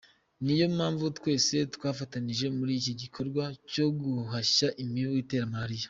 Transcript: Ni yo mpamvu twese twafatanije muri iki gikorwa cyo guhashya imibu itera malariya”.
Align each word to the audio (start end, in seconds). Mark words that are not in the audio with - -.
Ni 0.45 0.53
yo 0.59 0.65
mpamvu 0.77 1.05
twese 1.17 1.55
twafatanije 1.75 2.45
muri 2.57 2.71
iki 2.79 2.93
gikorwa 3.01 3.43
cyo 3.71 3.85
guhashya 3.99 4.67
imibu 4.83 5.15
itera 5.23 5.45
malariya”. 5.53 5.79